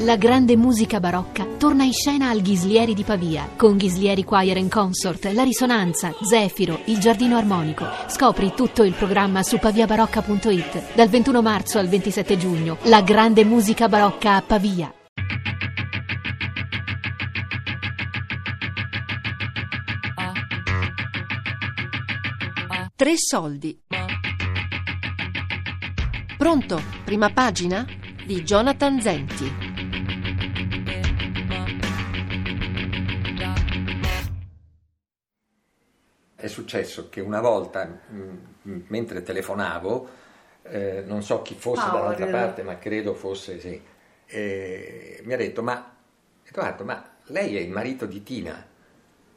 La 0.00 0.16
grande 0.16 0.58
musica 0.58 1.00
barocca 1.00 1.46
torna 1.56 1.82
in 1.82 1.92
scena 1.94 2.28
al 2.28 2.42
Ghislieri 2.42 2.92
di 2.92 3.02
Pavia 3.02 3.48
con 3.56 3.78
Ghislieri 3.78 4.24
Choir 4.24 4.58
and 4.58 4.70
Consort, 4.70 5.24
La 5.32 5.42
Risonanza, 5.42 6.14
Zefiro, 6.20 6.80
Il 6.84 6.98
Giardino 6.98 7.38
Armonico. 7.38 7.86
Scopri 8.06 8.52
tutto 8.54 8.82
il 8.82 8.92
programma 8.92 9.42
su 9.42 9.58
paviabarocca.it. 9.58 10.94
Dal 10.94 11.08
21 11.08 11.40
marzo 11.40 11.78
al 11.78 11.88
27 11.88 12.36
giugno, 12.36 12.76
la 12.82 13.00
grande 13.00 13.42
musica 13.46 13.88
barocca 13.88 14.34
a 14.34 14.42
Pavia. 14.42 14.92
Tre 22.94 23.12
soldi. 23.16 23.80
Pronto? 26.36 26.82
Prima 27.02 27.30
pagina? 27.30 27.86
Di 28.26 28.42
Jonathan 28.42 29.00
Zenti. 29.00 29.65
È 36.46 36.48
successo 36.48 37.08
che 37.08 37.20
una 37.20 37.40
volta, 37.40 37.84
mh, 37.84 38.82
mentre 38.86 39.24
telefonavo, 39.24 40.08
eh, 40.62 41.02
non 41.04 41.20
so 41.24 41.42
chi 41.42 41.54
fosse 41.56 41.80
Paola, 41.82 41.98
dall'altra 41.98 42.24
credo. 42.26 42.38
parte, 42.38 42.62
ma 42.62 42.78
credo 42.78 43.14
fosse 43.14 43.58
sì, 43.58 43.82
eh, 44.26 45.20
mi 45.24 45.32
ha 45.32 45.36
detto, 45.36 45.62
ma 45.64 45.92
Edoardo, 46.44 46.84
ma 46.84 47.04
lei 47.24 47.56
è 47.56 47.60
il 47.60 47.70
marito 47.70 48.06
di 48.06 48.22
Tina? 48.22 48.64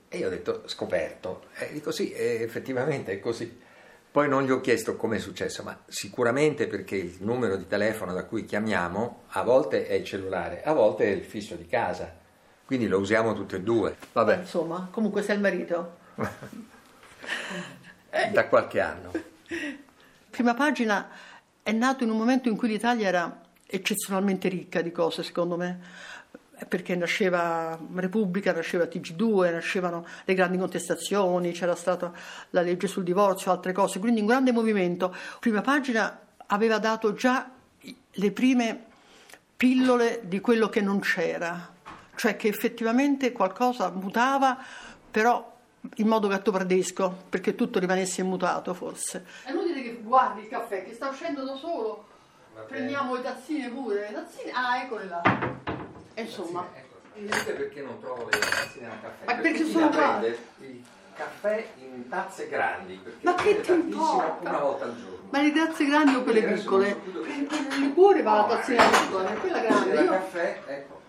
E 0.08 0.18
io 0.20 0.27
ho 0.27 0.30
detto, 0.30 0.68
scoperto. 0.68 1.45
E 1.58 1.72
dico 1.73 1.90
sì, 1.90 2.12
eh, 2.12 2.44
effettivamente 2.44 3.12
è 3.13 3.20
così. 3.20 3.60
Poi 4.12 4.30
non 4.30 4.44
gli 4.44 4.52
ho 4.52 4.62
chiesto 4.62 4.96
come 4.96 5.16
è 5.16 5.20
successo, 5.20 5.63
ma 5.63 5.82
sicuramente 5.88 6.68
perché 6.68 6.96
il 6.96 7.18
numero 7.21 7.55
di 7.55 7.66
telefono 7.66 8.13
da 8.13 8.26
cui 8.26 8.46
chiamiamo 8.46 9.23
a 9.30 9.41
volte 9.41 9.88
è 9.88 9.94
il 9.94 10.04
cellulare, 10.05 10.62
a 10.62 10.73
volte 10.73 11.05
è 11.05 11.10
il 11.10 11.23
fisso 11.23 11.55
di 11.55 11.66
casa. 11.66 12.16
Quindi 12.66 12.88
lo 12.88 12.99
usiamo 12.99 13.34
tutti 13.34 13.55
e 13.55 13.62
due. 13.62 13.96
Vabbè, 14.13 14.38
Insomma, 14.41 14.90
comunque 14.91 15.23
sei 15.23 15.38
il 15.38 15.41
marito. 15.41 15.98
da 18.32 18.48
qualche 18.48 18.80
anno. 18.80 19.12
Prima 20.30 20.54
pagina 20.54 21.10
è 21.62 21.72
nato 21.72 22.04
in 22.04 22.10
un 22.10 22.18
momento 22.18 22.49
in 22.49 22.55
cui 22.55 22.68
l'Italia 22.68 23.08
era 23.08 23.41
eccezionalmente 23.66 24.48
ricca 24.48 24.82
di 24.82 24.91
cose, 24.91 25.22
secondo 25.22 25.55
me, 25.55 25.80
perché 26.68 26.96
nasceva 26.96 27.77
Repubblica, 27.96 28.52
nasceva 28.52 28.85
TG2, 28.85 29.52
nascevano 29.52 30.05
le 30.26 30.34
grandi 30.34 30.57
contestazioni, 30.57 31.52
c'era 31.52 31.76
stata 31.76 32.12
la 32.50 32.62
legge 32.62 32.88
sul 32.88 33.04
divorzio, 33.04 33.52
altre 33.52 33.72
cose, 33.72 34.00
quindi 34.00 34.22
un 34.22 34.26
grande 34.26 34.52
movimento. 34.52 35.16
Prima 35.40 35.62
pagina 35.62 36.20
aveva 36.48 36.80
dato 36.80 37.13
già 37.13 37.50
le 38.12 38.32
prime 38.32 38.85
pillole 39.55 40.22
di 40.24 40.40
quello 40.40 40.70
che 40.70 40.82
non 40.82 41.00
c'era, 41.00 41.74
cioè 42.16 42.35
che 42.35 42.48
effettivamente 42.48 43.32
qualcosa 43.32 43.90
mutava, 43.90 44.57
però 45.12 45.57
in 45.96 46.08
modo 46.08 46.27
gattopardesco, 46.27 47.24
perché 47.30 47.55
tutto 47.55 47.80
rimanesse 47.80 48.22
immutato 48.22 48.74
forse. 48.74 49.26
È 49.44 49.52
inutile 49.52 49.82
che 49.82 49.99
guardi 50.02 50.41
il 50.41 50.48
caffè 50.49 50.84
che 50.84 50.94
sta 50.94 51.08
uscendo 51.10 51.44
da 51.44 51.55
solo. 51.55 52.05
Prendiamo 52.68 53.16
le 53.16 53.22
tazzine 53.22 53.70
pure, 53.70 54.07
le 54.10 54.13
tazzine. 54.13 54.52
Ah, 54.52 54.82
eccole 54.84 55.05
là. 55.05 55.22
E 56.13 56.22
insomma, 56.22 56.68
Vedete 57.16 57.52
perché 57.54 57.82
non 57.82 58.00
trovo 58.00 58.26
le 58.30 58.38
tazzine 58.40 58.88
da 58.88 58.96
caffè? 59.02 59.26
Ma 59.26 59.34
perché 59.35 59.57
Tina 59.63 59.70
sono 59.72 59.90
qua? 59.90 59.98
prende 59.98 60.38
il 60.60 60.84
caffè 61.16 61.68
in 61.80 62.07
tazze 62.10 62.48
grandi, 62.48 63.00
perché 63.04 63.18
Ma 63.22 63.34
che 63.35 63.62
ti 63.62 63.72
importa? 63.72 64.50
una 64.50 64.59
volta 64.59 64.85
al 64.85 64.96
giorno. 64.97 65.18
ma 65.30 65.41
le 65.41 65.52
tazze 65.52 65.85
grandi 65.85 66.16
o 66.16 66.24
quelle 66.24 66.44
piccole? 66.44 67.02
Il 67.06 67.80
liquore 67.80 68.22
va 68.22 68.31
alla 68.31 68.56
tazzina 68.56 68.88
piccola, 68.88 69.30
quella 69.31 69.59
grande. 69.59 70.02
Io... 70.02 70.09
caffè, 70.12 70.62
ecco. 70.66 71.02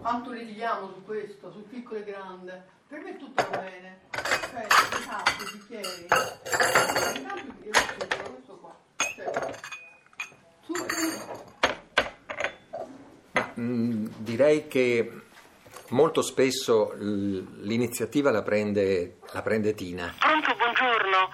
Quanto 0.00 0.30
litighiamo 0.30 0.92
su 0.94 1.04
questo, 1.04 1.50
sul 1.50 1.64
piccolo 1.64 1.98
e 1.98 2.04
grande? 2.04 2.66
Per 2.88 3.00
me 3.00 3.16
tutto 3.16 3.44
va 3.50 3.58
bene. 3.58 4.00
Cioè, 4.12 4.64
i 4.64 5.06
tappi, 5.06 5.42
i 5.42 5.58
bicchieri. 5.58 6.04
I 6.04 6.06
tappi 6.06 7.52
e 7.62 7.68
il 7.68 7.76
succo, 7.76 8.30
questo 8.30 8.56
qua. 8.58 8.76
Cioè, 8.96 9.54
succo. 10.62 11.44
Ma, 13.32 13.50
mh, 13.54 14.08
direi 14.18 14.68
che 14.68 15.20
molto 15.88 16.22
spesso 16.22 16.94
l'iniziativa 16.96 18.30
la 18.30 18.42
prende, 18.42 19.18
la 19.32 19.42
prende 19.42 19.74
Tina. 19.74 20.14
Pronto, 20.18 20.54
buongiorno. 20.54 21.28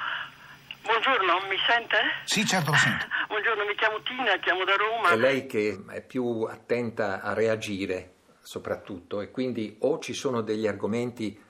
Buongiorno, 0.83 1.49
mi 1.49 1.57
sente? 1.67 1.97
Sì, 2.25 2.45
certo, 2.45 2.71
lo 2.71 2.77
sento. 2.77 3.07
Buongiorno, 3.29 3.65
mi 3.65 3.75
chiamo 3.75 4.01
Tina, 4.03 4.37
chiamo 4.39 4.65
da 4.65 4.75
Roma. 4.75 5.11
È 5.11 5.17
lei 5.17 5.47
che 5.47 5.85
è 5.91 6.03
più 6.03 6.43
attenta 6.43 7.23
a 7.23 7.33
reagire 7.35 8.14
soprattutto 8.45 9.23
e 9.23 9.31
quindi 9.31 9.77
o 9.81 9.99
ci 9.99 10.13
sono 10.13 10.43
degli 10.43 10.67
argomenti 10.67 11.43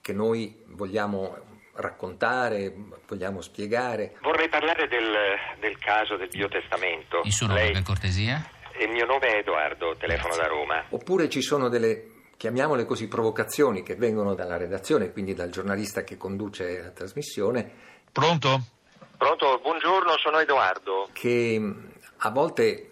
che 0.00 0.12
noi 0.12 0.62
vogliamo 0.68 1.36
raccontare, 1.74 2.72
vogliamo 3.06 3.40
spiegare, 3.40 4.16
Vorrei 4.22 4.48
parlare 4.48 4.86
del, 4.88 5.12
del 5.58 5.76
caso 5.78 6.16
del 6.16 6.28
biotestamento. 6.28 7.20
Il 7.24 7.32
suo 7.32 7.46
nome, 7.48 7.62
Lei- 7.64 7.72
per 7.72 7.82
cortesia? 7.82 8.48
Il 8.80 8.88
mio 8.90 9.04
nome 9.04 9.26
è 9.26 9.36
Edoardo, 9.38 9.96
telefono 9.96 10.34
da 10.36 10.46
Roma. 10.46 10.84
Oppure 10.90 11.28
ci 11.28 11.42
sono 11.42 11.68
delle, 11.68 12.30
chiamiamole 12.36 12.84
così, 12.84 13.08
provocazioni 13.08 13.82
che 13.82 13.96
vengono 13.96 14.34
dalla 14.34 14.56
redazione, 14.56 15.12
quindi 15.12 15.34
dal 15.34 15.50
giornalista 15.50 16.04
che 16.04 16.16
conduce 16.16 16.80
la 16.80 16.90
trasmissione, 16.90 17.90
Pronto? 18.12 18.60
Pronto, 19.16 19.58
buongiorno, 19.62 20.18
sono 20.18 20.38
Edoardo. 20.38 21.08
che 21.12 21.58
mh, 21.58 21.92
a 22.18 22.30
volte 22.30 22.90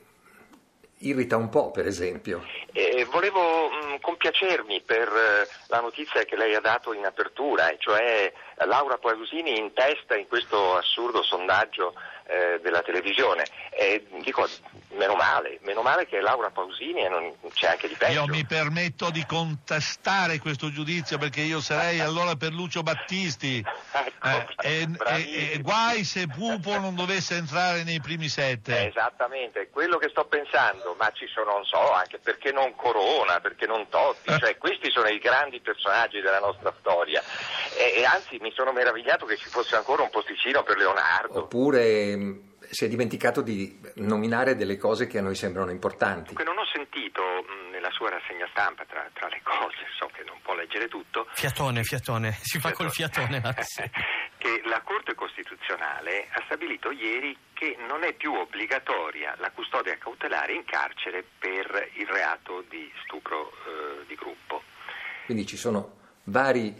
irrita 0.98 1.36
un 1.36 1.48
po', 1.50 1.70
per 1.70 1.86
esempio. 1.86 2.42
Eh, 2.72 2.89
volevo 3.10 3.68
mh, 3.68 4.00
compiacermi 4.00 4.80
per 4.82 5.08
eh, 5.08 5.48
la 5.68 5.80
notizia 5.80 6.24
che 6.24 6.36
lei 6.36 6.54
ha 6.54 6.60
dato 6.60 6.92
in 6.92 7.04
apertura, 7.04 7.68
e 7.68 7.76
cioè 7.78 8.32
Laura 8.64 8.98
Pausini 8.98 9.58
in 9.58 9.72
testa 9.72 10.16
in 10.16 10.26
questo 10.26 10.76
assurdo 10.76 11.22
sondaggio 11.22 11.94
eh, 12.30 12.60
della 12.62 12.82
televisione. 12.82 13.44
E 13.70 14.06
dico, 14.22 14.46
meno 14.90 15.14
male, 15.14 15.58
meno 15.62 15.82
male 15.82 16.06
che 16.06 16.20
Laura 16.20 16.50
Pausini 16.50 17.04
e 17.04 17.08
non 17.08 17.32
c'è 17.52 17.68
anche 17.68 17.88
di 17.88 17.94
peggio. 17.94 18.12
Io 18.12 18.26
mi 18.26 18.44
permetto 18.44 19.10
di 19.10 19.24
contestare 19.26 20.38
questo 20.38 20.70
giudizio 20.70 21.18
perché 21.18 21.40
io 21.40 21.60
sarei 21.60 21.98
allora 22.00 22.36
per 22.36 22.52
Lucio 22.52 22.82
Battisti. 22.82 23.64
Ecco, 24.22 24.62
Eh, 24.62 24.88
e, 25.06 25.52
e- 25.54 25.58
guai 25.60 26.04
se 26.04 26.26
Pupo 26.28 26.78
non 26.78 26.94
dovesse 26.94 27.36
entrare 27.36 27.82
nei 27.82 28.00
primi 28.00 28.28
sette. 28.28 28.88
Esattamente, 28.88 29.68
quello 29.70 29.98
che 29.98 30.08
sto 30.10 30.24
pensando, 30.26 30.94
ma 30.98 31.10
ci 31.12 31.26
sono, 31.26 31.52
non 31.52 31.64
so, 31.64 31.92
anche 31.92 32.18
perché 32.18 32.52
non 32.52 32.74
Corona, 32.76 33.40
perché 33.40 33.66
non 33.66 33.88
Totti, 33.88 34.30
cioè 34.38 34.56
questi 34.56 34.90
sono 34.90 35.08
i 35.08 35.18
grandi 35.18 35.60
personaggi 35.60 36.20
della 36.20 36.40
nostra 36.40 36.72
storia 36.78 37.22
e, 37.76 38.00
e 38.00 38.04
anzi 38.04 38.38
mi 38.40 38.52
sono 38.52 38.72
meravigliato 38.72 39.26
che 39.26 39.36
ci 39.36 39.48
fosse 39.48 39.76
ancora 39.76 40.02
un 40.02 40.10
posticino 40.10 40.62
per 40.62 40.76
Leonardo. 40.76 41.38
Oppure 41.40 42.16
mh, 42.16 42.42
si 42.70 42.84
è 42.84 42.88
dimenticato 42.88 43.42
di 43.42 43.80
nominare 43.96 44.56
delle 44.56 44.76
cose 44.76 45.06
che 45.06 45.18
a 45.18 45.22
noi 45.22 45.34
sembrano 45.34 45.70
importanti. 45.70 46.34
Dunque 46.34 46.44
non 46.44 46.58
ho 46.58 46.66
sentito 46.72 47.22
mh, 47.22 47.70
nella 47.70 47.90
sua 47.90 48.10
rassegna 48.10 48.46
stampa, 48.50 48.84
tra, 48.84 49.08
tra 49.12 49.28
le 49.28 49.40
cose, 49.42 49.86
so 49.98 50.10
che 50.12 50.22
non 50.24 50.38
può 50.42 50.54
leggere 50.54 50.88
tutto, 50.88 51.26
Fiatone, 51.32 51.82
fiatone, 51.82 52.36
si 52.42 52.58
fa 52.58 52.72
col 52.72 52.90
fiatone 52.90 53.40
la 53.42 53.54
che 54.36 54.62
la 54.64 54.80
Corte 54.82 55.14
Costituzionale 55.14 56.28
ha 56.32 56.42
stabilito 56.44 56.90
ieri 56.90 57.36
che 57.52 57.76
non 57.86 58.04
è 58.04 58.14
più 58.14 58.32
obbligatoria 58.32 59.34
la 59.38 59.50
custodia 59.50 59.96
cautelare 59.98 60.54
in 60.54 60.64
carcere 60.64 61.24
per 61.38 61.90
il 61.94 62.06
reato 62.06 62.64
di 62.68 62.90
stupro 63.04 63.50
eh, 63.50 64.04
di 64.06 64.14
gruppo. 64.14 64.62
Quindi 65.26 65.46
ci 65.46 65.56
sono 65.56 65.96
vari 66.24 66.74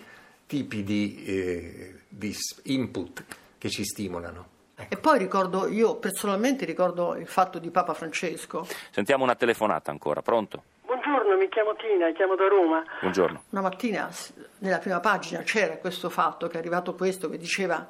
tipi 0.50 0.82
di, 0.82 1.24
eh, 1.28 2.00
di 2.08 2.34
input 2.64 3.24
che 3.56 3.68
ci 3.68 3.84
stimolano. 3.84 4.58
E 4.88 4.96
poi 4.96 5.18
ricordo, 5.18 5.68
io 5.68 5.94
personalmente 5.96 6.64
ricordo 6.64 7.14
il 7.14 7.28
fatto 7.28 7.60
di 7.60 7.70
Papa 7.70 7.94
Francesco. 7.94 8.66
Sentiamo 8.90 9.22
una 9.22 9.36
telefonata 9.36 9.92
ancora, 9.92 10.22
pronto? 10.22 10.62
Buongiorno, 10.86 11.36
mi 11.36 11.48
chiamo 11.48 11.76
Tina, 11.76 12.10
chiamo 12.10 12.34
da 12.34 12.48
Roma. 12.48 12.82
Buongiorno. 13.00 13.42
Una 13.50 13.60
mattina 13.60 14.10
nella 14.58 14.78
prima 14.78 14.98
pagina 14.98 15.42
c'era 15.42 15.76
questo 15.76 16.10
fatto 16.10 16.48
che 16.48 16.56
è 16.56 16.58
arrivato 16.58 16.96
questo 16.96 17.30
che 17.30 17.38
diceva 17.38 17.86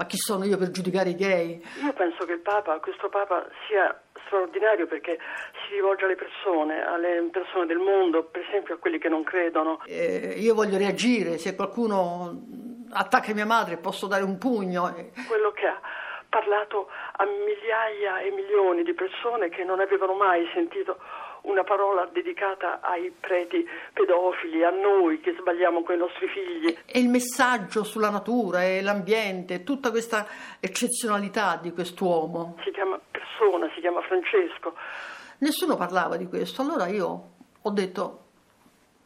ma 0.00 0.06
chi 0.06 0.16
sono 0.16 0.44
io 0.44 0.56
per 0.56 0.70
giudicare 0.70 1.10
i 1.10 1.14
gay? 1.14 1.62
Io 1.84 1.92
penso 1.92 2.24
che 2.24 2.32
il 2.32 2.40
Papa, 2.40 2.80
questo 2.80 3.10
Papa 3.10 3.46
sia 3.68 3.94
straordinario 4.30 4.86
perché 4.86 5.18
si 5.66 5.74
rivolge 5.74 6.04
alle 6.04 6.14
persone, 6.14 6.86
alle 6.86 7.28
persone 7.32 7.66
del 7.66 7.78
mondo, 7.78 8.22
per 8.24 8.46
esempio 8.48 8.74
a 8.74 8.78
quelli 8.78 8.98
che 8.98 9.08
non 9.08 9.24
credono. 9.24 9.82
Eh, 9.86 10.36
io 10.38 10.54
voglio 10.54 10.78
reagire, 10.78 11.36
se 11.38 11.56
qualcuno 11.56 12.40
attacca 12.92 13.34
mia 13.34 13.46
madre 13.46 13.76
posso 13.76 14.06
dare 14.06 14.22
un 14.22 14.38
pugno. 14.38 14.94
Quello 15.26 15.50
che 15.50 15.66
ha 15.66 15.80
parlato 16.28 16.88
a 17.16 17.24
migliaia 17.24 18.20
e 18.20 18.30
milioni 18.30 18.84
di 18.84 18.94
persone 18.94 19.48
che 19.48 19.64
non 19.64 19.80
avevano 19.80 20.14
mai 20.14 20.48
sentito 20.54 20.96
una 21.42 21.64
parola 21.64 22.06
dedicata 22.12 22.80
ai 22.82 23.12
preti 23.18 23.66
pedofili, 23.94 24.62
a 24.62 24.70
noi 24.70 25.20
che 25.20 25.34
sbagliamo 25.40 25.82
con 25.82 25.94
i 25.94 25.98
nostri 25.98 26.28
figli. 26.28 26.76
E 26.84 27.00
il 27.00 27.08
messaggio 27.08 27.82
sulla 27.82 28.10
natura 28.10 28.62
e 28.64 28.82
l'ambiente, 28.82 29.64
tutta 29.64 29.90
questa 29.90 30.26
eccezionalità 30.60 31.58
di 31.60 31.72
quest'uomo. 31.72 32.58
Si 32.62 32.70
chiama 32.70 33.00
persona, 33.40 33.70
si 33.74 33.80
chiama 33.80 34.00
Francesco. 34.02 34.74
Nessuno 35.38 35.76
parlava 35.76 36.16
di 36.16 36.26
questo, 36.26 36.60
allora 36.62 36.86
io 36.88 37.32
ho 37.62 37.70
detto 37.70 38.24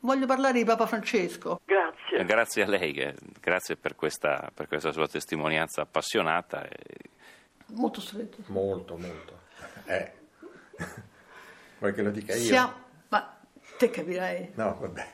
voglio 0.01 0.27
parlare 0.27 0.55
di 0.55 0.65
Papa 0.65 0.87
Francesco. 0.87 1.61
Grazie. 1.65 2.25
Grazie 2.25 2.63
a 2.65 2.67
lei, 2.67 2.93
eh, 2.95 3.15
grazie 3.41 3.77
per 3.77 3.95
questa, 3.95 4.51
per 4.53 4.67
questa 4.67 4.93
sua 4.93 5.07
testimonianza 5.07 5.83
appassionata. 5.83 6.67
e- 6.67 7.11
Molto 7.69 8.01
stretto. 8.01 8.39
Molto, 8.47 8.97
molto. 8.99 9.39
Eh. 9.87 10.13
Vuoi 11.79 11.95
che 11.95 12.03
lo 12.03 12.11
dica 12.11 12.35
io? 12.35 12.43
Siamo- 12.43 12.73
ma 13.09 13.39
te 13.79 13.91
capirai, 13.91 14.53
No, 14.55 14.77
vabbè. 14.81 15.13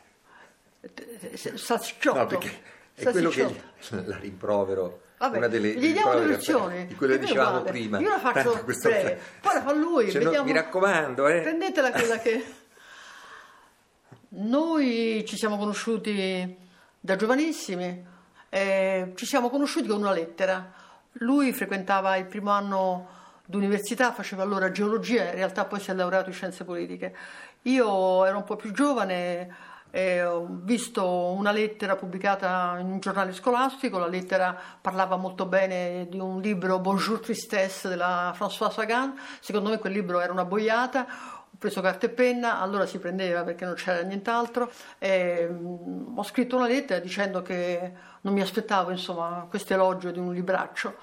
salsicciotto. 1.55 2.19
No, 2.19 2.27
perché 2.27 2.63
è 2.95 3.05
quello 3.11 3.29
che 3.31 3.63
la 4.05 4.17
rimprovero. 4.19 5.03
Vabbè, 5.21 5.37
una 5.37 5.49
delle 5.49 5.75
gli 5.75 5.93
diamo 5.93 6.15
lezioni. 6.15 6.87
di 6.87 6.97
Io 6.99 7.19
dicevamo 7.19 7.51
guarda, 7.51 7.71
prima. 7.71 7.99
Io 7.99 8.09
la 8.09 8.19
faccio 8.19 8.65
breve, 8.65 9.21
poi 9.43 9.53
la 9.53 9.61
fa 9.61 9.73
lui. 9.75 10.11
Cioè, 10.11 10.23
no, 10.23 10.31
vediamo. 10.31 10.47
mi 10.47 10.55
raccomando, 10.55 11.29
eh. 11.29 11.41
Prendetela 11.43 11.91
quella 11.91 12.19
che... 12.19 12.55
Noi 14.33 15.23
ci 15.27 15.37
siamo 15.37 15.59
conosciuti 15.59 16.57
da 16.99 17.17
giovanissimi, 17.17 18.03
eh, 18.49 19.13
ci 19.15 19.27
siamo 19.27 19.51
conosciuti 19.51 19.89
con 19.89 19.99
una 19.99 20.13
lettera. 20.13 20.73
Lui 21.15 21.53
frequentava 21.53 22.17
il 22.17 22.25
primo 22.25 22.51
anno 22.53 23.09
d'università, 23.45 24.13
faceva 24.13 24.43
allora 24.43 24.71
geologia, 24.71 25.25
in 25.25 25.35
realtà 25.35 25.67
poi 25.67 25.81
si 25.81 25.91
è 25.91 25.95
laureato 25.95 26.31
in 26.31 26.35
scienze 26.35 26.65
politiche. 26.65 27.15
Io 27.63 28.25
ero 28.25 28.39
un 28.39 28.45
po' 28.45 28.57
più 28.57 28.73
giovane 28.73 29.55
e 29.91 30.23
ho 30.23 30.47
visto 30.49 31.05
una 31.07 31.51
lettera 31.51 31.97
pubblicata 31.97 32.77
in 32.79 32.87
un 32.87 33.01
giornale 33.01 33.33
scolastico, 33.33 33.99
la 33.99 34.07
lettera 34.07 34.57
parlava 34.81 35.17
molto 35.17 35.47
bene 35.47 36.07
di 36.09 36.19
un 36.19 36.41
libro 36.41 36.79
Bonjour 36.79 37.19
Tristesse 37.21 37.89
della 37.89 38.35
François 38.39 38.71
Sagan, 38.71 39.19
secondo 39.41 39.71
me 39.71 39.79
quel 39.79 39.93
libro 39.93 40.21
era 40.21 40.33
una 40.33 40.45
boiata, 40.45 41.07
ho 41.53 41.57
preso 41.59 41.81
carta 41.81 42.07
e 42.07 42.11
penna, 42.11 42.61
allora 42.61 42.87
si 42.87 42.99
prendeva 42.99 43.43
perché 43.43 43.65
non 43.65 43.75
c'era 43.75 44.03
nient'altro, 44.03 44.71
e, 44.99 45.49
mm, 45.51 46.17
ho 46.17 46.23
scritto 46.23 46.57
una 46.57 46.67
lettera 46.67 47.01
dicendo 47.01 47.43
che 47.43 47.93
non 48.21 48.33
mi 48.33 48.41
aspettavo 48.41 48.91
insomma 48.91 49.47
questo 49.49 49.75
elogio 49.75 50.11
di 50.11 50.19
un 50.19 50.33
libraccio. 50.33 50.97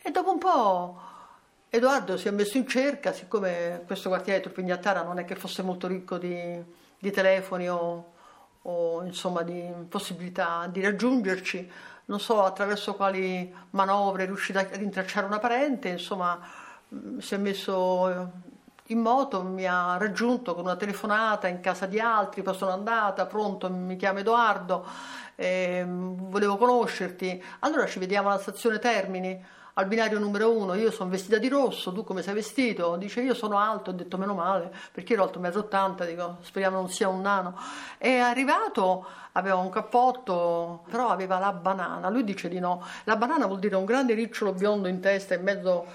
E 0.00 0.10
dopo 0.10 0.32
un 0.32 0.38
po' 0.38 1.00
Edoardo 1.70 2.16
si 2.16 2.28
è 2.28 2.30
messo 2.30 2.56
in 2.56 2.66
cerca, 2.66 3.12
siccome 3.12 3.82
questo 3.86 4.08
quartiere 4.08 4.38
di 4.38 4.44
Turpignattara 4.44 5.02
non 5.02 5.18
è 5.18 5.24
che 5.24 5.34
fosse 5.34 5.62
molto 5.62 5.86
ricco 5.86 6.16
di, 6.16 6.62
di 6.98 7.10
telefoni 7.10 7.68
o, 7.68 8.12
o, 8.68 9.02
insomma 9.04 9.42
di 9.42 9.66
possibilità 9.88 10.66
di 10.70 10.82
raggiungerci, 10.82 11.70
non 12.06 12.20
so 12.20 12.44
attraverso 12.44 12.94
quali 12.94 13.52
manovre 13.70 14.24
è 14.24 14.26
riuscito 14.26 14.58
a 14.58 14.66
rintracciare 14.72 15.26
una 15.26 15.38
parente, 15.38 15.88
insomma 15.88 16.38
si 17.18 17.34
è 17.34 17.38
messo 17.38 18.08
eh, 18.10 18.26
in 18.90 19.00
moto, 19.00 19.42
mi 19.42 19.66
ha 19.66 19.96
raggiunto 19.96 20.54
con 20.54 20.64
una 20.64 20.76
telefonata 20.76 21.48
in 21.48 21.60
casa 21.60 21.86
di 21.86 21.98
altri, 21.98 22.42
poi 22.42 22.54
sono 22.54 22.72
andata, 22.72 23.26
pronto, 23.26 23.70
mi 23.70 23.96
chiamo 23.96 24.18
Edoardo, 24.20 24.86
ehm, 25.34 26.28
volevo 26.28 26.56
conoscerti, 26.56 27.42
allora 27.60 27.86
ci 27.86 27.98
vediamo 27.98 28.28
alla 28.28 28.38
stazione 28.38 28.78
Termini 28.78 29.42
al 29.78 29.86
binario 29.86 30.18
numero 30.18 30.50
uno, 30.50 30.74
io 30.74 30.90
sono 30.90 31.08
vestita 31.08 31.38
di 31.38 31.46
rosso, 31.46 31.92
tu 31.92 32.02
come 32.02 32.20
sei 32.20 32.34
vestito? 32.34 32.96
Dice 32.96 33.20
io 33.20 33.32
sono 33.32 33.58
alto, 33.58 33.90
ho 33.90 33.92
detto 33.92 34.18
meno 34.18 34.34
male, 34.34 34.72
perché 34.90 35.12
ero 35.12 35.22
alto 35.22 35.38
1,80 35.38 36.02
m, 36.02 36.06
dico 36.06 36.38
speriamo 36.40 36.78
non 36.78 36.88
sia 36.88 37.06
un 37.06 37.20
nano. 37.20 37.56
È 37.96 38.18
arrivato, 38.18 39.06
aveva 39.32 39.54
un 39.54 39.70
cappotto, 39.70 40.82
però 40.90 41.10
aveva 41.10 41.38
la 41.38 41.52
banana, 41.52 42.08
lui 42.08 42.24
dice 42.24 42.48
di 42.48 42.58
no. 42.58 42.84
La 43.04 43.14
banana 43.14 43.46
vuol 43.46 43.60
dire 43.60 43.76
un 43.76 43.84
grande 43.84 44.14
ricciolo 44.14 44.52
biondo 44.52 44.88
in 44.88 44.98
testa, 44.98 45.34
in 45.34 45.44
mezzo, 45.44 45.86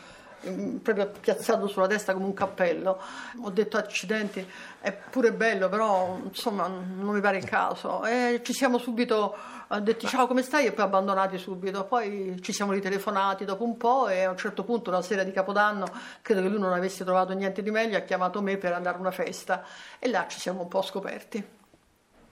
proprio 0.81 1.11
piazzato 1.19 1.67
sulla 1.67 1.87
testa 1.87 2.13
come 2.13 2.25
un 2.25 2.33
cappello. 2.33 2.99
Ho 3.41 3.49
detto 3.49 3.77
accidenti, 3.77 4.45
è 4.79 4.91
pure 4.91 5.31
bello, 5.33 5.69
però 5.69 6.19
insomma 6.23 6.67
non 6.67 7.13
mi 7.13 7.21
pare 7.21 7.37
il 7.37 7.45
caso. 7.45 8.03
E 8.05 8.41
ci 8.43 8.53
siamo 8.53 8.77
subito 8.77 9.35
ha 9.67 9.79
detto 9.79 10.07
ciao 10.07 10.27
come 10.27 10.43
stai 10.43 10.67
e 10.67 10.71
poi 10.71 10.85
abbandonati 10.85 11.37
subito 11.39 11.85
poi 11.85 12.37
ci 12.41 12.53
siamo 12.53 12.73
ritelefonati 12.73 13.43
dopo 13.43 13.63
un 13.63 13.75
po' 13.75 14.07
e 14.07 14.23
a 14.23 14.29
un 14.29 14.37
certo 14.37 14.63
punto 14.63 14.91
una 14.91 15.01
sera 15.01 15.23
di 15.23 15.31
Capodanno 15.31 15.87
credo 16.21 16.41
che 16.41 16.47
lui 16.47 16.59
non 16.59 16.73
avesse 16.73 17.03
trovato 17.03 17.33
niente 17.33 17.63
di 17.63 17.71
meglio 17.71 17.97
ha 17.97 18.01
chiamato 18.01 18.41
me 18.41 18.57
per 18.57 18.73
andare 18.73 18.97
a 18.97 18.99
una 18.99 19.11
festa 19.11 19.63
e 19.97 20.09
là 20.09 20.27
ci 20.27 20.39
siamo 20.39 20.61
un 20.61 20.67
po' 20.67 20.83
scoperti 20.83 21.43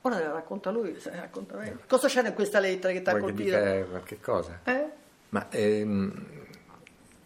ora 0.01 0.17
te 0.17 0.23
la 0.23 0.33
racconta 0.33 0.69
lui 0.69 0.99
se 0.99 1.09
la 1.09 1.21
racconta 1.21 1.57
me. 1.57 1.79
cosa 1.87 2.07
c'era 2.07 2.27
in 2.27 2.35
questa 2.35 2.59
lettera 2.59 2.93
che 2.93 3.01
ti 3.01 3.09
ha 3.09 3.17
colpito? 3.17 3.57
qualche 3.89 4.19
cosa? 4.19 4.59
Eh? 4.63 4.85
Ma 5.29 5.47
ehm, 5.49 6.40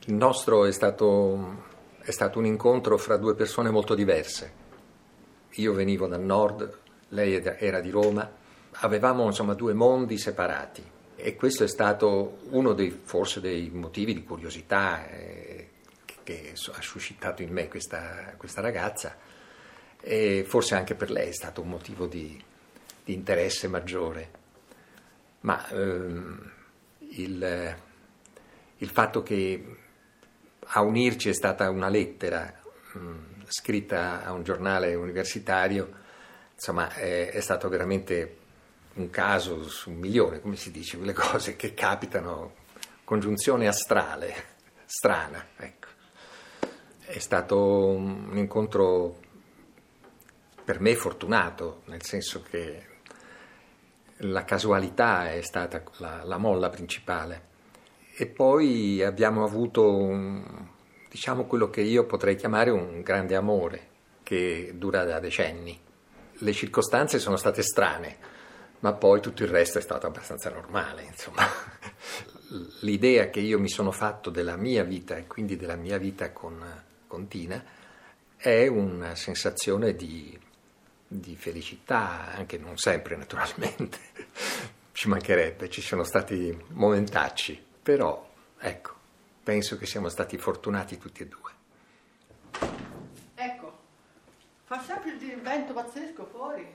il 0.08 0.14
nostro 0.14 0.66
è 0.66 0.72
stato, 0.72 1.64
è 2.00 2.12
stato 2.12 2.38
un 2.38 2.46
incontro 2.46 2.98
fra 2.98 3.18
due 3.18 3.36
persone 3.36 3.72
molto 3.72 3.96
diverse. 3.96 4.64
Io 5.56 5.74
venivo 5.74 6.06
dal 6.08 6.22
nord, 6.22 6.78
lei 7.10 7.34
era- 7.34 7.80
di 7.80 7.90
Roma, 7.90 8.30
avevamo 8.82 9.26
insomma 9.26 9.54
due 9.54 9.74
mondi 9.74 10.18
separati 10.18 10.84
e 11.16 11.36
questo 11.36 11.64
è 11.64 11.68
stato 11.68 12.40
uno 12.50 12.74
dei 12.74 12.92
forse 12.92 13.40
dei 13.40 13.70
motivi 13.72 14.14
di 14.14 14.24
curiosità 14.24 15.08
eh, 15.08 15.70
che, 16.24 16.54
ha 16.54 16.82
suscitato 16.82 17.42
in 17.42 17.52
me 17.52 17.68
questa, 17.68 18.34
questa 18.38 18.62
ragazza 18.62 19.16
e 20.02 20.44
forse 20.46 20.76
anche 20.76 20.94
per 20.94 21.10
lei 21.10 21.30
è 21.30 21.34
stato 21.34 21.62
un 21.62 21.70
motivo 21.70 22.06
di, 22.06 22.40
di 23.04 23.14
interesse 23.14 23.68
maggiore. 23.68 24.44
Ma 25.42 25.68
ehm, 25.70 26.52
il, 27.00 27.76
il 28.78 28.90
fatto 28.90 29.24
che 29.24 29.78
a 30.68 30.82
unirci 30.82 31.30
è 31.30 31.34
stata 31.34 31.70
una 31.70 31.90
lettera 31.90 32.54
mh, 32.94 33.44
scritta 33.48 34.24
a 34.24 34.32
un 34.32 34.44
giornale 34.44 34.96
universitario, 34.96 35.90
insomma, 36.54 36.94
è, 36.94 37.32
è 37.32 37.40
stato 37.40 37.70
veramente 37.70 38.38
un 38.96 39.10
caso 39.10 39.68
su 39.68 39.90
un 39.92 39.98
milione, 39.98 40.42
come 40.42 40.56
si 40.56 40.72
dice, 40.72 40.98
quelle 40.98 41.14
cose 41.14 41.56
che 41.56 41.74
capitano, 41.74 42.54
congiunzione 43.04 43.68
astrale, 43.68 44.34
strana, 44.86 45.48
ecco. 45.58 45.88
È 47.06 47.20
stato 47.20 47.88
un 47.88 48.36
incontro 48.36 49.20
per 50.64 50.80
me 50.80 50.96
fortunato, 50.96 51.84
nel 51.86 52.04
senso 52.04 52.42
che 52.42 52.94
la 54.20 54.44
casualità 54.44 55.32
è 55.32 55.42
stata 55.42 55.84
la, 55.98 56.24
la 56.24 56.38
molla 56.38 56.70
principale. 56.70 57.54
E 58.18 58.28
poi 58.28 59.04
abbiamo 59.04 59.44
avuto, 59.44 59.94
un, 59.94 60.42
diciamo, 61.10 61.44
quello 61.44 61.70
che 61.70 61.82
io 61.82 62.06
potrei 62.06 62.38
chiamare 62.38 62.70
un 62.70 63.02
grande 63.02 63.36
amore, 63.36 63.88
che 64.24 64.74
dura 64.76 65.04
da 65.04 65.20
decenni. 65.20 65.78
Le 66.38 66.54
circostanze 66.54 67.20
sono 67.20 67.36
state 67.36 67.62
strane, 67.62 68.18
ma 68.80 68.94
poi 68.94 69.20
tutto 69.20 69.44
il 69.44 69.50
resto 69.50 69.80
è 69.80 69.82
stato 69.82 70.08
abbastanza 70.08 70.50
normale, 70.50 71.04
insomma. 71.04 71.44
L'idea 72.82 73.30
che 73.30 73.42
io 73.42 73.60
mi 73.60 73.68
sono 73.68 73.92
fatto 73.92 74.30
della 74.30 74.56
mia 74.56 74.86
vita 74.86 75.18
e 75.18 75.28
quindi 75.28 75.58
della 75.58 75.76
mia 75.76 75.98
vita 75.98 76.32
con, 76.32 76.64
con 77.08 77.28
Tina 77.28 77.62
è 78.38 78.68
una 78.68 79.14
sensazione 79.16 79.94
di, 79.94 80.40
di 81.06 81.36
felicità, 81.36 82.34
anche 82.34 82.58
non 82.58 82.78
sempre 82.78 83.18
naturalmente, 83.18 83.98
ci 84.94 85.10
mancherebbe, 85.10 85.70
ci 85.70 85.82
sono 85.82 86.06
stati 86.06 86.58
momentacci, 86.70 87.64
però 87.86 88.28
ecco, 88.58 88.94
penso 89.44 89.78
che 89.78 89.86
siamo 89.86 90.10
stati 90.10 90.40
fortunati 90.40 90.98
tutti 90.98 91.22
e 91.22 91.28
due. 91.28 91.52
ecco 93.36 93.78
fa 94.64 94.82
sempre 94.82 95.12
il 95.12 95.40
vento 95.40 95.74
pazzesco 95.74 96.26
fuori 96.26 96.66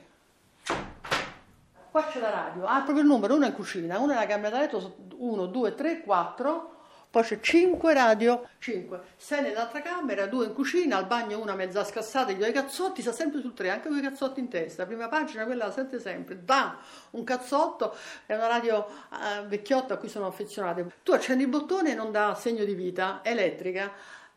Qua 1.91 2.05
c'è 2.05 2.21
la 2.21 2.29
radio, 2.29 2.65
ha 2.65 2.77
proprio 2.83 3.01
il 3.01 3.07
numero, 3.07 3.35
uno 3.35 3.43
è 3.43 3.49
in 3.49 3.53
cucina, 3.53 3.99
uno 3.99 4.13
è 4.13 4.15
nella 4.15 4.25
camera 4.25 4.51
da 4.51 4.59
letto, 4.59 4.95
1, 5.17 5.45
2, 5.47 5.75
3, 5.75 6.01
4, 6.03 6.80
poi 7.11 7.23
c'è 7.23 7.41
5 7.41 7.93
radio, 7.93 8.47
5, 8.59 9.01
6 9.17 9.41
nell'altra 9.41 9.81
camera, 9.81 10.27
2 10.27 10.45
in 10.45 10.53
cucina, 10.53 10.95
al 10.95 11.07
bagno 11.07 11.41
una 11.41 11.55
mezza 11.55 11.83
scassata, 11.83 12.31
gli 12.31 12.37
due 12.37 12.53
cazzotti, 12.53 13.01
sta 13.01 13.11
sempre 13.11 13.41
sul 13.41 13.53
3, 13.53 13.69
anche 13.69 13.89
i 13.89 13.99
cazzotti 13.99 14.39
in 14.39 14.47
testa, 14.47 14.85
prima 14.85 15.09
pagina 15.09 15.43
quella 15.43 15.65
la 15.65 15.71
sente 15.73 15.99
sempre, 15.99 16.41
da 16.45 16.79
un 17.09 17.25
cazzotto, 17.25 17.93
è 18.25 18.33
una 18.33 18.47
radio 18.47 18.87
eh, 18.87 19.45
vecchiotta 19.45 19.95
a 19.95 19.97
cui 19.97 20.07
sono 20.07 20.27
affezionata. 20.27 20.85
Tu 21.03 21.11
accendi 21.11 21.43
il 21.43 21.49
bottone 21.49 21.91
e 21.91 21.95
non 21.95 22.13
dà 22.13 22.33
segno 22.33 22.63
di 22.63 22.73
vita, 22.73 23.19
è 23.21 23.31
elettrica, 23.31 23.91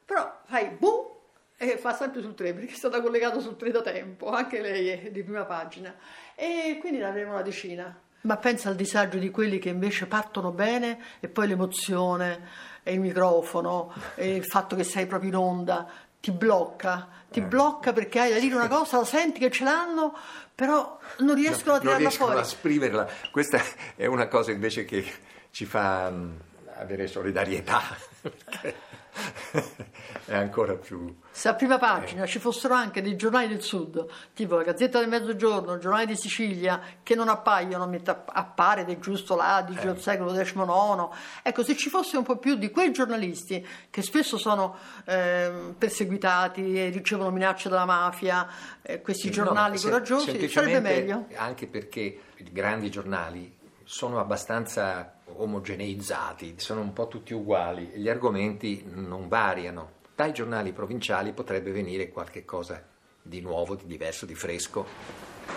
però 0.04 0.40
fai 0.44 0.70
boom 0.70 1.12
e 1.56 1.78
fa 1.78 1.94
sempre 1.94 2.22
sul 2.22 2.34
3 2.34 2.54
perché 2.54 2.72
è 2.72 2.76
stata 2.76 3.00
collegata 3.00 3.38
sul 3.38 3.56
3 3.56 3.70
da 3.70 3.82
tempo, 3.82 4.30
anche 4.30 4.60
lei 4.60 4.88
è 4.88 5.10
di 5.12 5.22
prima 5.22 5.44
pagina. 5.44 5.94
E 6.34 6.78
quindi 6.80 6.98
ne 6.98 7.04
avremo 7.04 7.34
una 7.34 7.42
decina. 7.42 8.03
Ma 8.24 8.36
pensa 8.36 8.68
al 8.68 8.74
disagio 8.74 9.18
di 9.18 9.30
quelli 9.30 9.58
che 9.58 9.68
invece 9.68 10.06
partono 10.06 10.50
bene 10.50 10.98
e 11.20 11.28
poi 11.28 11.46
l'emozione 11.46 12.72
e 12.82 12.92
il 12.92 13.00
microfono 13.00 13.92
e 14.14 14.34
il 14.36 14.44
fatto 14.44 14.76
che 14.76 14.84
sei 14.84 15.06
proprio 15.06 15.30
in 15.30 15.36
onda 15.36 15.88
ti 16.24 16.30
blocca, 16.30 17.06
ti 17.30 17.42
blocca 17.42 17.92
perché 17.92 18.18
hai 18.18 18.32
da 18.32 18.38
dire 18.38 18.54
una 18.54 18.68
cosa, 18.68 18.96
la 18.96 19.04
senti 19.04 19.38
che 19.38 19.50
ce 19.50 19.64
l'hanno, 19.64 20.16
però 20.54 20.98
non 21.18 21.34
riescono 21.34 21.72
a 21.72 21.74
non 21.74 21.80
tirarla 21.80 21.98
riescono 21.98 22.30
fuori. 22.30 22.40
a 22.40 22.46
esprimerla. 22.46 23.08
Questa 23.30 23.60
è 23.94 24.06
una 24.06 24.26
cosa 24.28 24.50
invece 24.50 24.86
che 24.86 25.04
ci 25.50 25.66
fa 25.66 26.10
mm, 26.10 26.30
avere 26.76 27.08
solidarietà. 27.08 27.82
perché 28.22 28.74
è 30.26 30.34
ancora 30.34 30.74
più... 30.74 31.14
Se 31.30 31.48
a 31.48 31.54
prima 31.54 31.78
pagina 31.78 32.26
ci 32.26 32.38
fossero 32.38 32.74
anche 32.74 33.02
dei 33.02 33.16
giornali 33.16 33.48
del 33.48 33.62
sud, 33.62 34.06
tipo 34.34 34.56
la 34.56 34.62
Gazzetta 34.62 34.98
del 34.98 35.08
Mezzogiorno, 35.08 35.74
il 35.74 35.80
giornale 35.80 36.06
di 36.06 36.16
Sicilia, 36.16 36.80
che 37.02 37.14
non 37.14 37.28
appaiono, 37.28 37.86
mentre 37.86 38.22
appare 38.26 38.84
è 38.84 38.98
giusto 38.98 39.34
l'Adige, 39.34 39.90
Eh. 39.90 39.96
secolo 39.98 40.32
XIX, 40.32 41.08
ecco, 41.42 41.64
se 41.64 41.76
ci 41.76 41.88
fosse 41.88 42.16
un 42.16 42.24
po' 42.24 42.36
più 42.36 42.56
di 42.56 42.70
quei 42.70 42.92
giornalisti 42.92 43.66
che 43.90 44.02
spesso 44.02 44.38
sono 44.38 44.76
ehm, 45.04 45.74
perseguitati 45.76 46.78
e 46.78 46.88
ricevono 46.90 47.30
minacce 47.30 47.68
dalla 47.68 47.84
mafia, 47.84 48.46
eh, 48.82 49.00
questi 49.00 49.30
giornali 49.30 49.74
no, 49.76 49.82
coraggiosi, 49.82 50.48
sarebbe 50.48 50.80
meglio. 50.80 51.26
Anche 51.36 51.66
perché 51.66 52.20
i 52.36 52.52
grandi 52.52 52.90
giornali 52.90 53.62
sono 53.84 54.18
abbastanza 54.18 55.20
omogeneizzati, 55.26 56.54
sono 56.58 56.80
un 56.80 56.92
po' 56.92 57.08
tutti 57.08 57.34
uguali, 57.34 57.92
gli 57.94 58.08
argomenti 58.08 58.84
non 58.86 59.28
variano. 59.28 60.02
Dai 60.14 60.32
giornali 60.32 60.72
provinciali 60.72 61.32
potrebbe 61.32 61.70
venire 61.70 62.08
qualche 62.08 62.44
cosa 62.44 62.82
di 63.20 63.40
nuovo, 63.40 63.74
di 63.74 63.86
diverso, 63.86 64.26
di 64.26 64.34
fresco. 64.34 64.86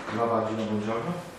Prima 0.06 0.24
pagina, 0.24 0.62
buongiorno. 0.62 1.36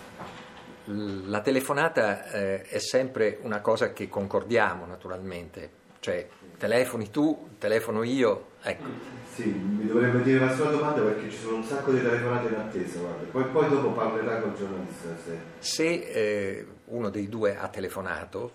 La 1.28 1.42
telefonata 1.42 2.32
eh, 2.32 2.62
è 2.64 2.80
sempre 2.80 3.40
una 3.44 3.62
cosa 3.62 3.94
che 3.94 4.10
concordiamo 4.10 4.86
naturalmente, 4.86 5.72
cioè 6.00 6.28
telefoni 6.58 7.10
tu, 7.10 7.50
telefono 7.58 8.04
io, 8.04 8.52
ecco. 8.62 9.18
Sì, 9.34 9.50
mi 9.50 9.86
dovrebbe 9.86 10.22
dire 10.22 10.40
la 10.40 10.54
sua 10.54 10.70
domanda 10.70 11.02
perché 11.02 11.30
ci 11.30 11.38
sono 11.38 11.58
un 11.58 11.64
sacco 11.64 11.92
di 11.92 12.02
telefonate 12.02 12.48
in 12.48 12.56
attesa, 12.56 13.00
guarda. 13.00 13.26
Poi, 13.32 13.46
poi 13.46 13.70
dopo 13.70 13.92
parlerà 13.92 14.42
col 14.42 14.56
giornalista. 14.56 15.16
Se... 15.24 15.40
Se 15.60 15.86
eh, 15.86 16.68
uno 16.86 17.10
dei 17.10 17.30
due 17.30 17.56
ha 17.58 17.68
telefonato, 17.70 18.52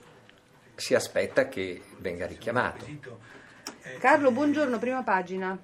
si 0.74 0.94
aspetta 0.94 1.48
che 1.48 1.80
venga 1.98 2.26
richiamato. 2.26 2.84
Carlo, 3.98 4.30
buongiorno, 4.30 4.78
prima 4.78 5.02
pagina. 5.02 5.58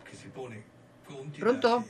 Pronto? 1.39 1.85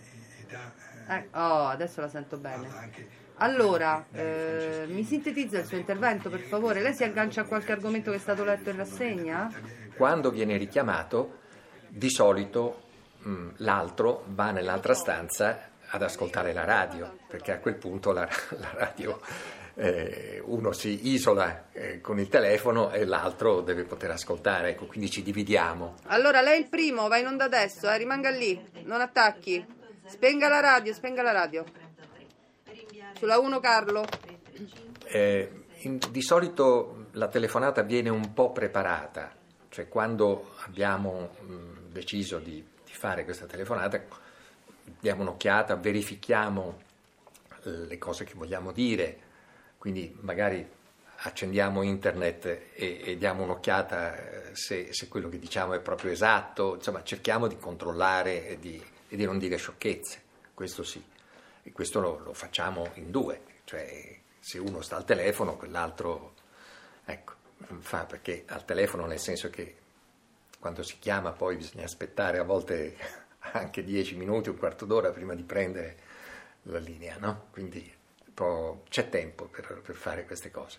Eh, 1.08 1.28
oh, 1.32 1.66
adesso 1.66 2.00
la 2.00 2.08
sento 2.08 2.36
bene. 2.36 3.18
Allora, 3.36 4.06
eh, 4.12 4.84
mi 4.88 5.02
sintetizza 5.02 5.58
il 5.58 5.66
suo 5.66 5.76
intervento, 5.76 6.28
per 6.28 6.40
favore? 6.40 6.82
Lei 6.82 6.94
si 6.94 7.04
aggancia 7.04 7.42
a 7.42 7.44
qualche 7.44 7.72
argomento 7.72 8.10
che 8.10 8.16
è 8.16 8.20
stato 8.20 8.44
letto 8.44 8.70
in 8.70 8.76
rassegna? 8.76 9.50
Quando 10.00 10.30
viene 10.30 10.56
richiamato, 10.56 11.40
di 11.86 12.08
solito 12.08 12.84
mh, 13.18 13.48
l'altro 13.56 14.24
va 14.28 14.50
nell'altra 14.50 14.94
stanza 14.94 15.72
ad 15.88 16.00
ascoltare 16.00 16.54
la 16.54 16.64
radio, 16.64 17.18
perché 17.28 17.52
a 17.52 17.58
quel 17.58 17.76
punto 17.76 18.10
la, 18.10 18.26
la 18.56 18.70
radio 18.72 19.20
eh, 19.74 20.40
uno 20.42 20.72
si 20.72 21.10
isola 21.10 21.66
eh, 21.72 22.00
con 22.00 22.18
il 22.18 22.30
telefono 22.30 22.90
e 22.92 23.04
l'altro 23.04 23.60
deve 23.60 23.82
poter 23.82 24.12
ascoltare, 24.12 24.70
ecco, 24.70 24.86
quindi 24.86 25.10
ci 25.10 25.22
dividiamo. 25.22 25.96
Allora, 26.06 26.40
lei 26.40 26.54
è 26.54 26.60
il 26.60 26.70
primo, 26.70 27.06
va 27.06 27.18
in 27.18 27.26
onda 27.26 27.44
adesso, 27.44 27.90
eh, 27.90 27.98
rimanga 27.98 28.30
lì, 28.30 28.58
non 28.84 29.02
attacchi. 29.02 29.62
Spenga 30.06 30.48
la 30.48 30.60
radio, 30.60 30.94
spenga 30.94 31.20
la 31.20 31.32
radio. 31.32 31.62
Sulla 33.18 33.38
1 33.38 33.60
Carlo. 33.60 34.06
Eh, 35.04 35.52
in- 35.80 35.98
di 36.10 36.22
solito 36.22 37.08
la 37.12 37.28
telefonata 37.28 37.82
viene 37.82 38.08
un 38.08 38.32
po' 38.32 38.50
preparata, 38.50 39.36
cioè 39.70 39.88
quando 39.88 40.54
abbiamo 40.66 41.34
deciso 41.88 42.38
di, 42.38 42.62
di 42.84 42.92
fare 42.92 43.24
questa 43.24 43.46
telefonata 43.46 44.04
diamo 44.98 45.22
un'occhiata, 45.22 45.76
verifichiamo 45.76 46.88
le 47.62 47.98
cose 47.98 48.24
che 48.24 48.34
vogliamo 48.34 48.72
dire, 48.72 49.18
quindi 49.78 50.14
magari 50.20 50.66
accendiamo 51.22 51.82
internet 51.82 52.46
e, 52.72 53.00
e 53.04 53.16
diamo 53.18 53.42
un'occhiata 53.42 54.16
eh, 54.16 54.54
se, 54.54 54.92
se 54.92 55.08
quello 55.08 55.28
che 55.28 55.38
diciamo 55.38 55.74
è 55.74 55.80
proprio 55.80 56.10
esatto, 56.10 56.76
insomma 56.76 57.02
cerchiamo 57.02 57.46
di 57.46 57.58
controllare 57.58 58.48
e 58.48 58.58
di, 58.58 58.82
e 59.08 59.16
di 59.16 59.24
non 59.24 59.38
dire 59.38 59.56
sciocchezze, 59.56 60.22
questo 60.54 60.82
sì, 60.82 61.02
e 61.62 61.72
questo 61.72 62.00
lo, 62.00 62.20
lo 62.24 62.32
facciamo 62.32 62.90
in 62.94 63.10
due, 63.10 63.42
cioè 63.64 64.18
se 64.38 64.58
uno 64.58 64.80
sta 64.80 64.96
al 64.96 65.04
telefono 65.04 65.56
quell'altro 65.56 66.34
ecco, 67.04 67.34
fa 67.80 68.04
perché 68.04 68.44
al 68.48 68.64
telefono 68.64 69.06
nel 69.06 69.18
senso 69.18 69.50
che 69.50 69.76
quando 70.58 70.82
si 70.82 70.98
chiama 70.98 71.32
poi 71.32 71.56
bisogna 71.56 71.84
aspettare 71.84 72.38
a 72.38 72.44
volte 72.44 72.96
anche 73.52 73.82
dieci 73.82 74.16
minuti, 74.16 74.48
un 74.48 74.58
quarto 74.58 74.84
d'ora 74.84 75.10
prima 75.10 75.34
di 75.34 75.42
prendere 75.42 75.96
la 76.64 76.78
linea, 76.78 77.16
no? 77.18 77.46
Quindi 77.50 77.98
c'è 78.88 79.08
tempo 79.10 79.44
per, 79.46 79.82
per 79.84 79.94
fare 79.94 80.24
queste 80.24 80.50
cose. 80.50 80.78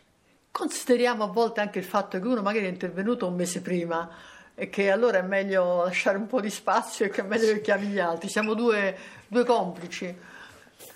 Consideriamo 0.51 1.23
a 1.23 1.27
volte 1.27 1.61
anche 1.61 1.79
il 1.79 1.85
fatto 1.85 2.19
che 2.19 2.25
uno 2.25 2.41
magari 2.41 2.65
è 2.65 2.69
intervenuto 2.69 3.27
un 3.27 3.35
mese 3.35 3.61
prima 3.61 4.09
e 4.55 4.69
che 4.69 4.91
allora 4.91 5.19
è 5.19 5.21
meglio 5.21 5.83
lasciare 5.83 6.17
un 6.17 6.27
po' 6.27 6.41
di 6.41 6.49
spazio 6.49 7.05
e 7.05 7.09
che 7.09 7.21
è 7.21 7.23
meglio 7.23 7.53
che 7.53 7.61
chiami 7.61 7.87
gli 7.87 7.99
altri. 7.99 8.29
Siamo 8.29 8.53
due, 8.53 8.97
due 9.27 9.45
complici. 9.45 10.13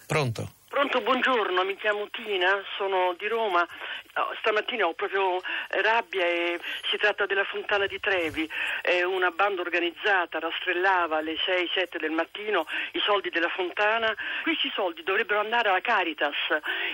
Pronto? 0.08 0.54
Pronto, 0.68 1.00
buongiorno, 1.02 1.64
mi 1.64 1.78
chiamo 1.78 2.10
Tina, 2.10 2.62
sono 2.78 3.16
di 3.18 3.28
Roma. 3.28 3.66
Oh, 4.18 4.34
Stamattina 4.40 4.88
ho 4.88 4.94
proprio 4.94 5.42
eh, 5.42 5.82
rabbia 5.82 6.26
e 6.26 6.58
si 6.90 6.96
tratta 6.96 7.26
della 7.26 7.44
Fontana 7.44 7.86
di 7.86 8.00
Trevi. 8.00 8.50
È 8.82 9.04
una 9.04 9.30
banda 9.32 9.60
organizzata 9.60 10.40
rastrellava 10.40 11.18
alle 11.18 11.36
6-7 11.36 11.98
del 12.00 12.12
mattino 12.12 12.66
i 12.94 13.00
soldi 13.00 13.30
della 13.30 13.50
fontana. 13.50 14.16
Questi 14.44 14.72
soldi 14.74 15.04
dovrebbero 15.04 15.42
andare 15.42 15.68
alla 15.68 15.82
Caritas. 15.82 16.36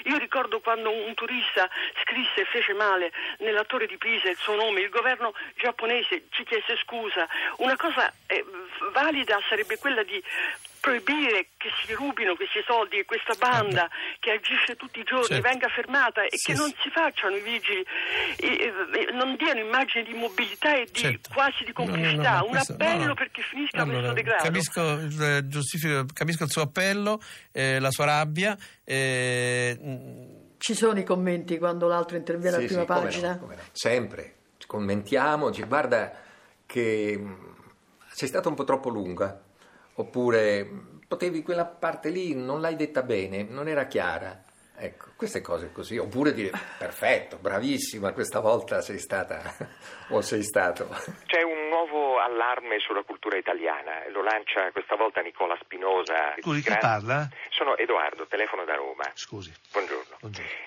Io 0.05 0.17
ricordo 0.17 0.61
quando 0.61 0.89
un 0.89 1.13
turista 1.13 1.69
scrisse 2.01 2.41
e 2.41 2.45
fece 2.45 2.73
male 2.73 3.11
nella 3.37 3.65
torre 3.65 3.85
di 3.85 3.97
Pisa 3.97 4.27
il 4.27 4.37
suo 4.37 4.55
nome, 4.55 4.81
il 4.81 4.89
governo 4.89 5.35
giapponese 5.57 6.23
ci 6.31 6.43
chiese 6.43 6.75
scusa. 6.77 7.27
Una 7.57 7.75
cosa 7.75 8.11
eh, 8.25 8.43
valida 8.93 9.39
sarebbe 9.47 9.77
quella 9.77 10.01
di 10.01 10.19
proibire 10.81 11.49
che 11.57 11.69
si 11.85 11.93
rubino 11.93 12.35
questi 12.35 12.59
soldi 12.65 12.97
e 12.97 13.05
questa 13.05 13.33
banda 13.39 13.87
che 14.19 14.31
agisce 14.31 14.75
tutti 14.75 14.99
i 14.99 15.03
giorni 15.03 15.27
Certo. 15.27 15.47
venga 15.47 15.67
fermata 15.69 16.23
e 16.23 16.29
Sì, 16.31 16.51
che 16.51 16.57
non 16.57 16.69
sì. 16.69 16.75
si 16.81 16.89
facciano 16.89 17.35
i 17.35 17.41
vigili, 17.41 17.85
e, 18.37 18.73
e, 18.97 19.11
non 19.13 19.35
diano 19.37 19.59
immagini 19.61 20.03
di 20.03 20.13
mobilità 20.13 20.75
e 20.75 20.85
di 20.91 20.99
Certo. 20.99 21.29
quasi 21.33 21.63
di 21.63 21.71
No, 21.77 21.85
no, 21.85 21.85
no, 21.85 21.91
complicità. 21.93 22.37
no, 22.39 22.43
un 22.45 22.49
questo- 22.49 22.73
appello 22.73 22.99
no, 23.01 23.05
no. 23.05 23.13
perché 23.13 23.41
finisca 23.43 23.77
Allora, 23.81 23.97
questo 23.99 24.13
degrado. 24.13 24.43
Capisco, 24.43 24.99
eh, 25.23 25.47
giustifico- 25.47 26.05
capisco 26.13 26.43
il 26.43 26.49
suo 26.51 26.61
appello, 26.63 27.21
eh, 27.51 27.79
la 27.79 27.91
sua 27.91 28.05
rabbia. 28.05 28.57
eh, 28.83 29.77
mh, 29.79 30.39
Ci 30.57 30.73
sono 30.75 30.99
i 30.99 31.03
commenti 31.03 31.57
quando 31.57 31.87
l'altro 31.87 32.17
interviene 32.17 32.57
Sì, 32.57 32.63
a 32.63 32.65
prima 32.67 32.81
sì, 32.81 32.87
come 32.87 32.99
pagina? 33.01 33.31
no, 33.33 33.37
come 33.39 33.55
no. 33.55 33.61
Sempre, 33.71 34.35
commentiamo, 34.67 35.49
guarda 35.67 36.11
che 36.65 37.17
mh, 37.17 37.55
sei 38.11 38.27
stata 38.27 38.49
un 38.49 38.55
po' 38.55 38.63
troppo 38.63 38.89
lunga, 38.89 39.41
oppure 39.95 40.67
potevi 41.07 41.41
quella 41.43 41.65
parte 41.65 42.09
lì, 42.09 42.33
non 42.35 42.61
l'hai 42.61 42.75
detta 42.75 43.03
bene, 43.03 43.43
non 43.43 43.67
era 43.67 43.85
chiara. 43.85 44.43
Ecco, 44.77 45.11
queste 45.15 45.41
cose 45.41 45.71
così, 45.71 45.97
oppure 45.97 46.33
dire 46.33 46.49
perfetto, 46.79 47.37
bravissima, 47.37 48.13
questa 48.13 48.39
volta 48.39 48.81
sei 48.81 48.97
stata 48.97 49.39
o 50.09 50.21
sei 50.21 50.41
stato. 50.41 50.87
C'è 51.25 51.43
un 51.43 51.67
nuovo 51.67 52.17
allarme 52.17 52.79
sulla 52.79 53.03
cultura 53.03 53.37
italiana, 53.37 54.07
lo 54.09 54.23
lancia 54.23 54.71
questa 54.71 54.95
volta 54.95 55.21
Nicola 55.21 55.55
Spinosa. 55.61 56.33
Scusi, 56.39 56.63
chi 56.63 56.75
parla? 56.79 57.29
Sono 57.49 57.77
Edoardo, 57.77 58.25
telefono 58.25 58.65
da 58.65 58.75
Roma. 58.75 59.03
Scusi. 59.13 59.53
Buongiorno. 59.71 60.17
Buongiorno. 60.19 60.60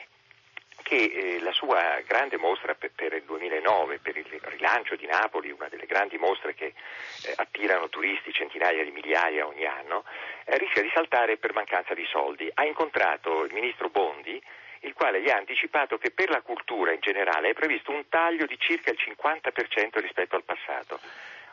Che 0.95 1.11
eh, 1.13 1.41
la 1.41 1.51
sua 1.51 2.01
grande 2.07 2.37
mostra 2.37 2.77
per, 2.77 3.15
il 3.15 3.25
2009, 3.25 3.99
per 3.99 4.17
il 4.17 4.27
rilancio 4.43 4.95
di 4.95 5.07
Napoli, 5.07 5.51
una 5.51 5.67
delle 5.67 5.87
grandi 5.87 6.17
mostre 6.19 6.55
che 6.55 6.67
eh, 6.67 7.33
attirano 7.35 7.89
turisti 7.89 8.33
centinaia 8.33 8.85
di 8.85 8.93
migliaia 8.93 9.45
ogni 9.45 9.65
anno, 9.65 10.05
eh, 10.45 10.57
rischia 10.57 10.83
di 10.83 10.93
saltare 10.95 11.37
per 11.37 11.53
mancanza 11.53 11.95
di 11.95 12.07
soldi. 12.07 12.49
Ha 12.55 12.65
incontrato 12.65 13.43
il 13.43 13.53
ministro 13.53 13.89
Bondi, 13.89 14.41
il 14.83 14.95
quale 14.95 15.21
gli 15.21 15.31
ha 15.31 15.37
anticipato 15.37 15.99
che 15.99 16.13
per 16.13 16.31
la 16.31 16.43
cultura 16.43 16.93
in 16.93 17.01
generale 17.01 17.51
è 17.51 17.55
previsto 17.55 17.91
un 17.91 18.09
taglio 18.09 18.47
di 18.47 18.57
circa 18.61 18.93
il 18.93 18.99
50% 19.05 19.99
rispetto 19.99 20.37
al 20.37 20.45
passato. 20.45 21.01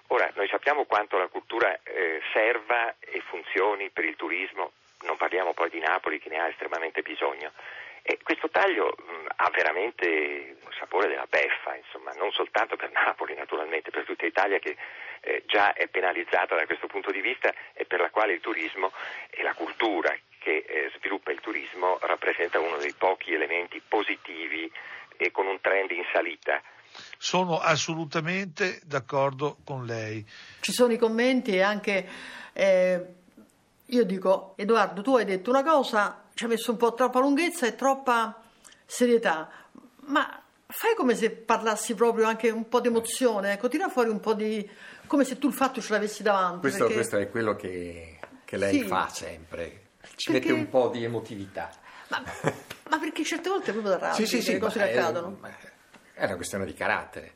Ora, 0.10 0.30
noi 0.36 0.50
sappiamo 0.50 0.84
quanto 0.86 1.18
la 1.18 1.30
cultura 1.30 1.80
eh, 1.82 2.22
serva 2.32 2.94
e 3.00 3.20
funzioni 3.22 3.90
per 3.90 4.06
il 4.06 4.16
turismo, 4.16 4.74
non 5.02 5.18
parliamo 5.18 5.54
poi 5.54 5.72
di 5.72 5.80
Napoli 5.80 6.20
che 6.20 6.30
ne 6.30 6.38
ha 6.38 6.48
estremamente 6.48 7.02
bisogno. 7.02 7.52
E 8.04 8.18
questo 8.24 8.50
taglio 8.50 8.96
mh, 8.98 9.21
ha 9.42 9.50
veramente 9.50 10.58
un 10.64 10.72
sapore 10.78 11.08
della 11.08 11.26
beffa, 11.28 11.76
insomma, 11.76 12.12
non 12.14 12.32
soltanto 12.32 12.76
per 12.76 12.92
Napoli 12.92 13.34
naturalmente, 13.34 13.90
per 13.90 14.06
tutta 14.06 14.26
Italia 14.26 14.60
che 14.60 14.78
eh, 15.22 15.44
già 15.48 15.74
è 15.74 15.88
penalizzata 15.88 16.56
da 16.56 16.66
questo 16.68 16.86
punto 16.86 17.12
di 17.12 17.22
vista 17.22 17.52
e 17.74 17.86
per 17.86 18.00
la 18.02 18.12
quale 18.12 18.34
il 18.34 18.40
turismo 18.40 18.92
e 19.32 19.42
la 19.42 19.54
cultura 19.54 20.16
che 20.38 20.64
eh, 20.68 20.92
sviluppa 20.98 21.32
il 21.32 21.40
turismo 21.40 21.98
rappresenta 22.02 22.60
uno 22.60 22.78
dei 22.78 22.94
pochi 22.94 23.34
elementi 23.34 23.82
positivi 23.88 24.72
e 25.18 25.32
con 25.32 25.48
un 25.48 25.60
trend 25.60 25.90
in 25.92 26.06
salita. 26.14 26.62
Sono 27.18 27.58
assolutamente 27.60 28.80
d'accordo 28.84 29.58
con 29.64 29.86
lei. 29.86 30.24
Ci 30.60 30.72
sono 30.72 30.94
i 30.94 30.98
commenti 30.98 31.56
e 31.56 31.62
anche 31.62 32.08
eh, 32.54 33.06
io 33.86 34.04
dico 34.04 34.54
Edoardo 34.58 35.02
tu 35.02 35.16
hai 35.16 35.26
detto 35.26 35.50
una 35.50 35.64
cosa 35.64 36.26
ci 36.34 36.46
ha 36.46 36.48
messo 36.48 36.72
un 36.72 36.78
po' 36.78 36.94
troppa 36.94 37.20
lunghezza 37.20 37.66
e 37.66 37.76
troppa 37.76 38.41
serietà 38.92 39.50
ma 40.08 40.42
fai 40.68 40.96
come 40.96 41.16
se 41.16 41.32
parlassi 41.32 41.94
proprio 41.96 42.26
anche 42.28 42.50
un 42.50 42.68
po' 42.68 42.82
di 42.82 42.88
emozione 42.88 43.54
ecco 43.54 43.68
tira 43.70 43.88
fuori 43.90 44.10
un 44.10 44.20
po' 44.20 44.34
di 44.34 44.70
come 45.08 45.24
se 45.24 45.38
tu 45.38 45.48
il 45.48 45.54
fatto 45.54 45.82
ce 45.82 45.92
l'avessi 45.94 46.24
davanti. 46.24 46.60
Questo, 46.62 46.80
perché... 46.80 46.94
questo 46.94 47.18
è 47.18 47.30
quello 47.30 47.56
che, 47.56 48.18
che 48.46 48.56
lei 48.58 48.80
Sì. 48.80 48.86
fa 48.88 49.10
sempre, 49.10 49.88
ci 50.16 50.32
Perché- 50.32 50.50
mette 50.50 50.60
un 50.62 50.70
po' 50.70 50.88
di 50.88 51.04
emotività. 51.04 51.70
Ma, 52.08 52.24
ma 52.90 52.98
perché 53.00 53.24
certe 53.26 53.50
volte 53.50 53.72
è 53.72 53.74
proprio 53.74 53.94
da 53.94 54.00
rabbia 54.00 54.16
Sì, 54.16 54.26
sì, 54.26 54.42
sì, 54.42 54.54
le 54.54 54.60
cose 54.60 54.80
che 54.80 54.92
è- 54.92 54.98
accadono. 54.98 55.38
ma 55.42 55.50
È 56.14 56.24
una 56.26 56.36
questione 56.36 56.66
di 56.66 56.74
carattere. 56.74 57.34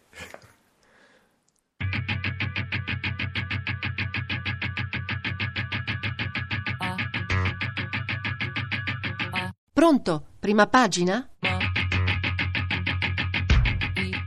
Pronto? 9.74 10.25
Prima 10.39 10.67
pagina? 10.67 11.27